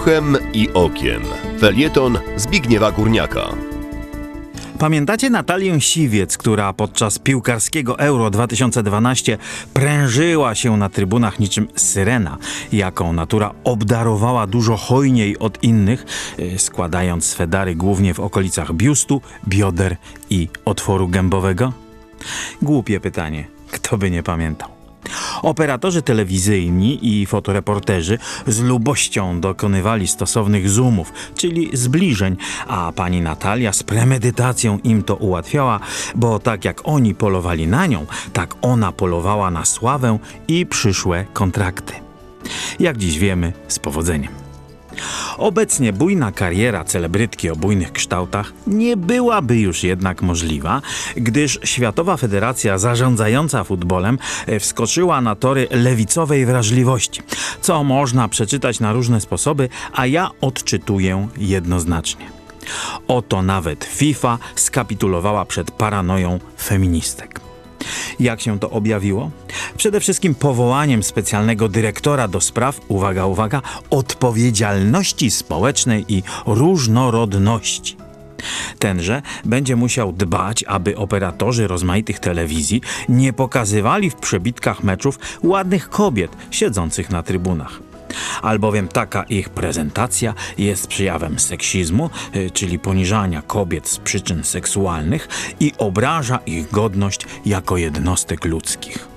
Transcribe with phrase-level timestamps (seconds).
[0.00, 1.22] Uchem i okiem.
[1.58, 3.54] Felieton Zbigniewa Górniaka.
[4.78, 9.38] Pamiętacie Natalię Siwiec, która podczas piłkarskiego Euro 2012
[9.74, 12.38] prężyła się na trybunach niczym syrena,
[12.72, 16.06] jaką natura obdarowała dużo hojniej od innych,
[16.38, 19.96] y, składając swe dary głównie w okolicach biustu, bioder
[20.30, 21.72] i otworu gębowego?
[22.62, 24.79] Głupie pytanie, kto by nie pamiętał.
[25.42, 33.82] Operatorzy telewizyjni i fotoreporterzy z lubością dokonywali stosownych zoomów, czyli zbliżeń, a pani Natalia z
[33.82, 35.80] premedytacją im to ułatwiała,
[36.14, 40.18] bo tak jak oni polowali na nią, tak ona polowała na sławę
[40.48, 41.92] i przyszłe kontrakty.
[42.80, 44.49] Jak dziś wiemy, z powodzeniem.
[45.38, 50.82] Obecnie bujna kariera celebrytki o bujnych kształtach nie byłaby już jednak możliwa,
[51.16, 54.18] gdyż Światowa Federacja Zarządzająca Futbolem
[54.60, 57.22] wskoczyła na tory lewicowej wrażliwości,
[57.60, 62.30] co można przeczytać na różne sposoby, a ja odczytuję jednoznacznie.
[63.08, 67.39] Oto nawet FIFA skapitulowała przed paranoją feministek.
[68.20, 69.30] Jak się to objawiło?
[69.76, 77.96] Przede wszystkim powołaniem specjalnego dyrektora do spraw, uwaga, uwaga, odpowiedzialności społecznej i różnorodności.
[78.78, 86.30] Tenże będzie musiał dbać, aby operatorzy rozmaitych telewizji nie pokazywali w przebitkach meczów ładnych kobiet
[86.50, 87.80] siedzących na trybunach
[88.42, 95.28] albowiem taka ich prezentacja jest przejawem seksizmu, y, czyli poniżania kobiet z przyczyn seksualnych
[95.60, 99.08] i obraża ich godność jako jednostek ludzkich.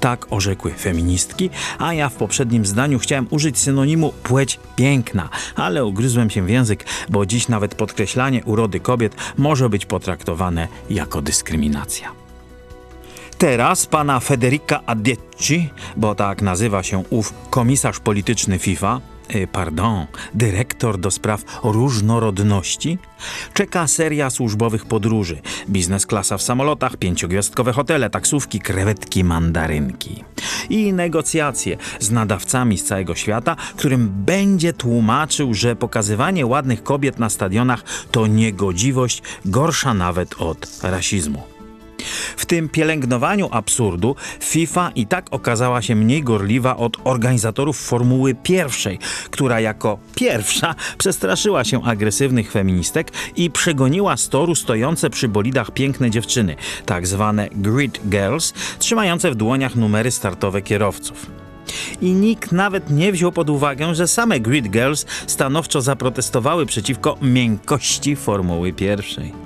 [0.00, 6.30] Tak orzekły feministki, a ja w poprzednim zdaniu chciałem użyć synonimu płeć piękna, ale ugryzłem
[6.30, 12.25] się w język, bo dziś nawet podkreślanie urody kobiet może być potraktowane jako dyskryminacja.
[13.38, 19.00] Teraz pana Federica Adecci, bo tak nazywa się ów komisarz polityczny FIFA,
[19.34, 22.98] y, pardon, dyrektor do spraw różnorodności,
[23.54, 25.40] czeka seria służbowych podróży.
[25.68, 30.24] Biznes klasa w samolotach, pięciogwiazdkowe hotele, taksówki, krewetki, mandarynki.
[30.70, 37.30] I negocjacje z nadawcami z całego świata, którym będzie tłumaczył, że pokazywanie ładnych kobiet na
[37.30, 41.55] stadionach to niegodziwość gorsza nawet od rasizmu.
[42.46, 48.98] W tym pielęgnowaniu absurdu FIFA i tak okazała się mniej gorliwa od organizatorów Formuły pierwszej,
[49.30, 56.10] która jako pierwsza przestraszyła się agresywnych feministek i przegoniła z toru stojące przy bolidach piękne
[56.10, 61.26] dziewczyny, tak zwane grid girls, trzymające w dłoniach numery startowe kierowców.
[62.00, 68.16] I nikt nawet nie wziął pod uwagę, że same Grid Girls stanowczo zaprotestowały przeciwko miękkości
[68.16, 69.45] Formuły pierwszej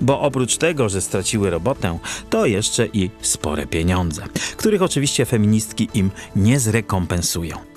[0.00, 1.98] bo oprócz tego, że straciły robotę,
[2.30, 4.22] to jeszcze i spore pieniądze,
[4.56, 7.70] których oczywiście feministki im nie zrekompensują.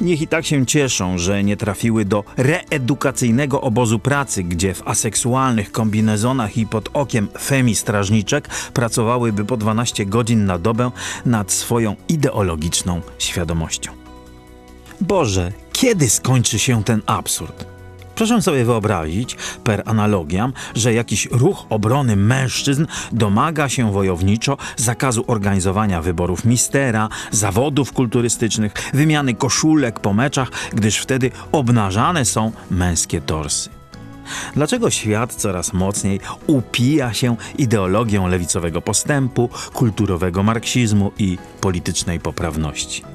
[0.00, 5.72] Niech i tak się cieszą, że nie trafiły do reedukacyjnego obozu pracy, gdzie w aseksualnych
[5.72, 10.90] kombinezonach i pod okiem femi strażniczek pracowałyby po 12 godzin na dobę
[11.26, 13.92] nad swoją ideologiczną świadomością.
[15.00, 17.71] Boże, kiedy skończy się ten absurd?
[18.22, 26.02] Proszę sobie wyobrazić, per analogiam, że jakiś ruch obrony mężczyzn domaga się wojowniczo zakazu organizowania
[26.02, 33.70] wyborów mistera, zawodów kulturystycznych, wymiany koszulek po meczach, gdyż wtedy obnażane są męskie torsy.
[34.54, 43.11] Dlaczego świat coraz mocniej upija się ideologią lewicowego postępu, kulturowego marksizmu i politycznej poprawności?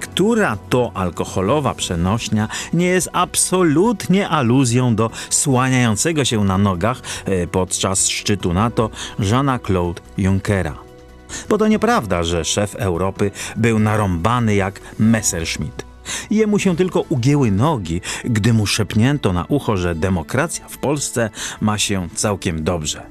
[0.00, 8.08] Która to alkoholowa przenośnia nie jest absolutnie aluzją do słaniającego się na nogach e, podczas
[8.08, 10.74] szczytu NATO Jeana-Claude Junckera.
[11.48, 15.88] Bo to nieprawda, że szef Europy był narąbany jak Messerschmitt.
[16.30, 21.30] Jemu się tylko ugięły nogi, gdy mu szepnięto na ucho, że demokracja w Polsce
[21.60, 23.06] ma się całkiem dobrze.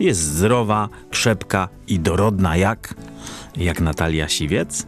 [0.00, 2.94] Jest zdrowa, krzepka i dorodna jak...
[3.56, 4.86] jak Natalia Siwiec?